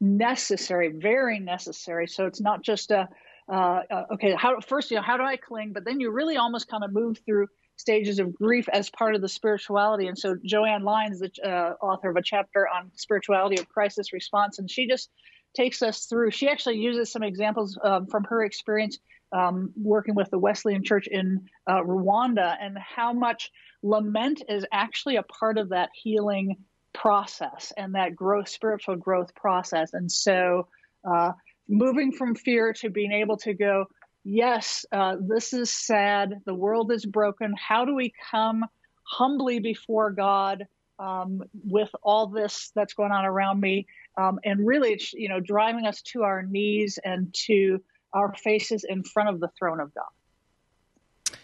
[0.00, 2.06] necessary very necessary.
[2.06, 3.08] So it's not just a
[3.50, 5.72] uh, uh, okay how first you know how do i cling?
[5.72, 9.20] But then you really almost kind of move through stages of grief as part of
[9.20, 10.06] the spirituality.
[10.06, 14.58] And so Joanne Lyons, the uh, author of a chapter on spirituality of crisis response,
[14.58, 15.10] and she just
[15.54, 16.30] takes us through.
[16.30, 18.98] She actually uses some examples um, from her experience
[19.32, 23.50] um, working with the Wesleyan Church in uh, Rwanda and how much
[23.82, 26.56] lament is actually a part of that healing
[26.92, 29.92] process and that growth, spiritual growth process.
[29.92, 30.68] And so,
[31.04, 31.32] uh,
[31.68, 33.86] moving from fear to being able to go,
[34.24, 36.40] yes, uh, this is sad.
[36.46, 37.54] The world is broken.
[37.56, 38.64] How do we come
[39.02, 40.66] humbly before God
[40.98, 43.86] um, with all this that's going on around me?
[44.16, 49.02] Um, and really, you know, driving us to our knees and to our faces in
[49.02, 51.36] front of the throne of God.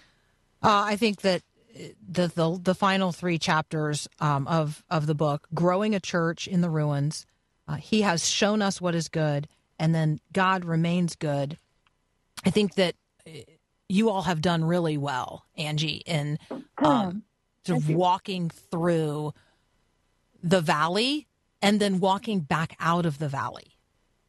[0.63, 1.43] Uh, I think that
[2.09, 6.61] the, the the final three chapters um, of of the book, growing a church in
[6.61, 7.27] the ruins,
[7.67, 11.57] uh, he has shown us what is good, and then God remains good.
[12.45, 12.95] I think that
[13.27, 13.31] uh,
[13.89, 16.39] you all have done really well, Angie, in
[16.83, 17.23] um,
[17.67, 19.33] sort of walking through
[20.43, 21.27] the valley
[21.61, 23.77] and then walking back out of the valley.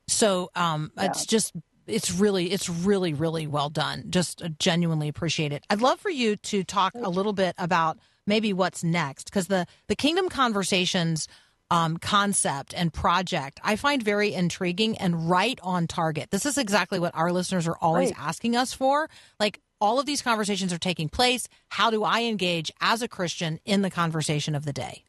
[0.07, 1.05] So um, Yeah.
[1.05, 1.53] it's just
[1.88, 4.05] it's really it's really really well done.
[4.09, 5.64] Just uh, genuinely appreciate it.
[5.70, 7.97] I'd love for you to talk a little bit about
[8.28, 11.28] maybe what's next because the the Kingdom Conversations
[11.72, 16.30] um, concept and project I find very intriguing and right on target.
[16.30, 18.19] This is exactly what our listeners are always Right.
[18.19, 19.09] asking us for.
[19.39, 21.47] Like all of these conversations are taking place.
[21.69, 25.05] How do I engage as a Christian in the conversation of the day?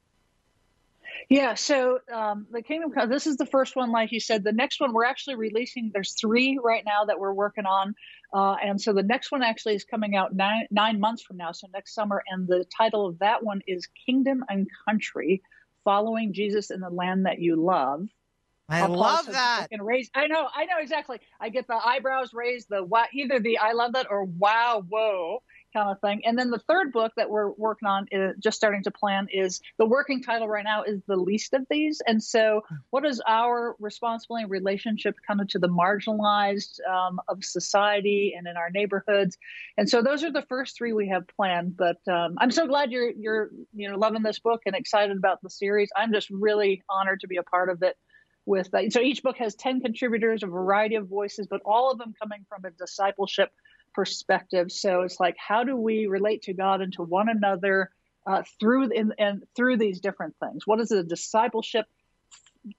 [1.28, 4.44] Yeah, so um, the Kingdom Come, this is the first one, like you said.
[4.44, 7.94] The next one we're actually releasing, there's three right now that we're working on.
[8.32, 11.52] Uh, and so the next one actually is coming out nine, nine months from now,
[11.52, 12.22] so next summer.
[12.28, 15.42] And the title of that one is Kingdom and Country
[15.84, 18.06] Following Jesus in the Land That You Love.
[18.68, 19.68] I love that.
[19.70, 21.18] Can raise, I know, I know exactly.
[21.40, 25.42] I get the eyebrows raised, the wow, either the I love that or wow, whoa
[25.72, 26.22] kind of thing.
[26.24, 29.60] And then the third book that we're working on, is, just starting to plan, is
[29.78, 32.00] the working title right now is the least of these.
[32.06, 37.44] And so, what is our responsibility and relationship kind of to the marginalized um, of
[37.44, 39.38] society and in our neighborhoods?
[39.76, 41.76] And so, those are the first three we have planned.
[41.76, 45.42] But um, I'm so glad you're you're you know loving this book and excited about
[45.42, 45.90] the series.
[45.96, 47.96] I'm just really honored to be a part of it
[48.46, 48.92] with that.
[48.92, 52.44] So each book has 10 contributors, a variety of voices, but all of them coming
[52.48, 53.50] from a discipleship
[53.94, 54.72] perspective.
[54.72, 57.90] So it's like, how do we relate to God and to one another
[58.26, 60.66] uh, through and, and through these different things?
[60.66, 61.86] What is a discipleship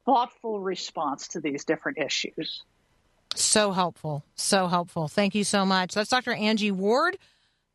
[0.06, 2.64] thoughtful response to these different issues?
[3.36, 4.24] So helpful.
[4.36, 5.08] So helpful.
[5.08, 5.94] Thank you so much.
[5.94, 6.34] That's Dr.
[6.34, 7.18] Angie Ward.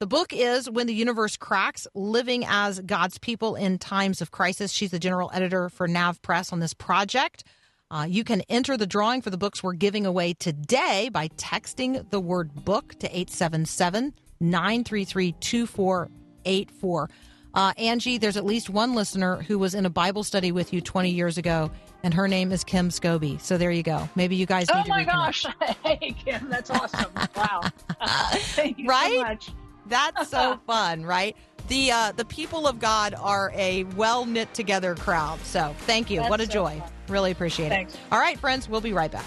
[0.00, 4.70] The book is When the Universe Cracks Living as God's People in Times of Crisis.
[4.70, 7.42] She's the general editor for NavPress on this project.
[7.90, 12.08] Uh, you can enter the drawing for the books we're giving away today by texting
[12.10, 17.10] the word book to 877 933 2484.
[17.54, 20.82] Uh, Angie, there's at least one listener who was in a Bible study with you
[20.82, 21.70] 20 years ago,
[22.04, 23.40] and her name is Kim Scobie.
[23.40, 24.06] So there you go.
[24.14, 25.46] Maybe you guys need Oh to my gosh.
[25.82, 27.10] Hey, Kim, that's awesome.
[27.34, 27.62] wow.
[28.36, 29.14] Thank you Right?
[29.14, 29.50] so much.
[29.86, 31.34] That's so fun, right?
[31.66, 35.40] The uh, the people of God are a well knit together crowd.
[35.40, 36.20] So thank you.
[36.20, 36.78] That's what a so joy.
[36.80, 36.90] fun.
[37.08, 37.94] Really appreciate Thanks.
[37.94, 38.00] it.
[38.12, 39.24] All right, friends, we'll be right back.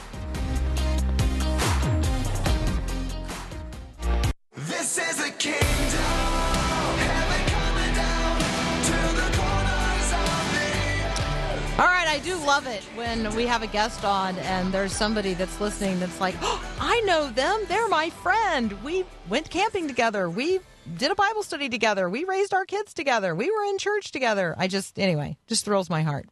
[4.55, 5.59] This is a kingdom,
[6.97, 8.39] heaven coming down
[8.85, 10.53] to the corners of
[11.75, 14.91] the All right, I do love it when we have a guest on and there's
[14.93, 17.61] somebody that's listening that's like, oh, I know them.
[17.67, 18.73] They're my friend.
[18.83, 20.29] We went camping together.
[20.29, 20.59] We
[20.97, 22.09] did a Bible study together.
[22.09, 23.35] We raised our kids together.
[23.35, 24.55] We were in church together.
[24.57, 26.27] I just, anyway, just thrills my heart.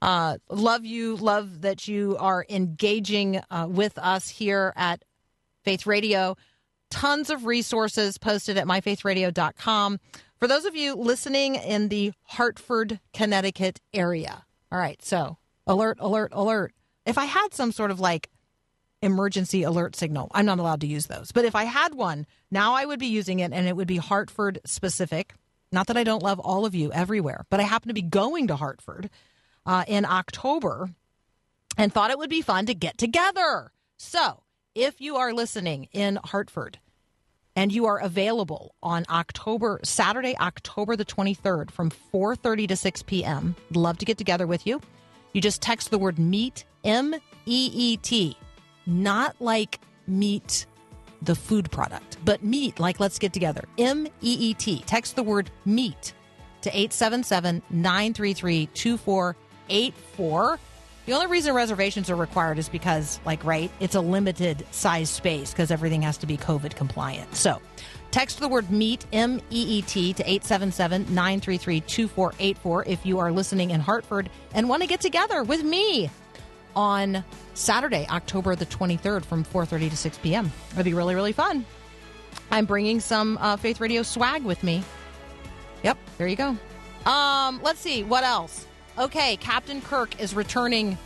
[0.00, 1.16] Uh, love you.
[1.16, 5.04] Love that you are engaging uh, with us here at
[5.64, 6.36] Faith Radio.
[6.90, 10.00] Tons of resources posted at myfaithradio.com.
[10.38, 14.44] For those of you listening in the Hartford, Connecticut area.
[14.72, 16.74] All right, so alert, alert, alert.
[17.06, 18.28] If I had some sort of like
[19.02, 21.32] emergency alert signal, I'm not allowed to use those.
[21.32, 23.98] But if I had one, now I would be using it and it would be
[23.98, 25.34] Hartford specific.
[25.70, 28.46] Not that I don't love all of you everywhere, but I happen to be going
[28.46, 29.10] to Hartford
[29.66, 30.90] uh, in October
[31.76, 33.72] and thought it would be fun to get together.
[33.98, 34.42] So,
[34.74, 36.78] if you are listening in Hartford
[37.54, 43.56] and you are available on October Saturday, October the 23rd from 4:30 to 6 p.m.,
[43.74, 44.80] love to get together with you.
[45.32, 47.14] You just text the word meet M
[47.46, 48.36] E E T,
[48.86, 50.66] not like meat
[51.22, 53.64] the food product, but meet like let's get together.
[53.78, 54.82] M E E T.
[54.86, 56.14] Text the word meet
[56.62, 60.58] to 877 933 2484.
[61.04, 65.50] The only reason reservations are required is because, like, right, it's a limited size space
[65.50, 67.34] because everything has to be COVID compliant.
[67.34, 67.60] So
[68.12, 73.32] Text the word MEET, M E E T, to 877 933 2484 if you are
[73.32, 76.10] listening in Hartford and want to get together with me
[76.74, 80.50] on Saturday, October the 23rd from 4.30 to 6 p.m.
[80.72, 81.64] It'll be really, really fun.
[82.50, 84.82] I'm bringing some uh, Faith Radio swag with me.
[85.82, 86.56] Yep, there you go.
[87.10, 88.66] Um, let's see, what else?
[88.98, 90.98] Okay, Captain Kirk is returning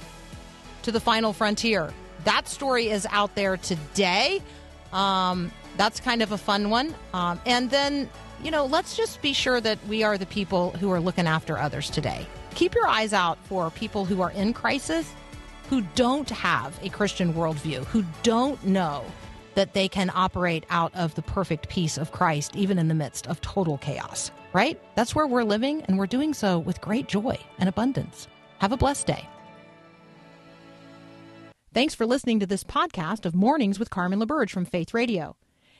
[0.83, 1.93] to the final frontier.
[2.25, 4.43] That story is out there today.
[4.93, 6.95] Um, that's kind of a fun one.
[7.13, 8.11] Um, and then,
[8.43, 11.59] you know, let's just be sure that we are the people who are looking after
[11.59, 12.27] others today.
[12.55, 15.13] Keep your eyes out for people who are in crisis,
[15.69, 19.05] who don't have a Christian worldview, who don't know
[19.55, 23.27] that they can operate out of the perfect peace of Christ, even in the midst
[23.27, 24.81] of total chaos, right?
[24.95, 28.29] That's where we're living, and we're doing so with great joy and abundance.
[28.59, 29.29] Have a blessed day.
[31.73, 35.37] Thanks for listening to this podcast of Mornings with Carmen LaBerge from Faith Radio.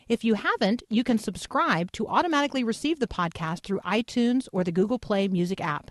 [0.09, 4.73] If you haven't, you can subscribe to automatically receive the podcast through iTunes or the
[4.73, 5.91] Google Play Music app.